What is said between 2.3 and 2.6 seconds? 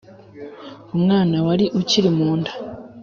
nda.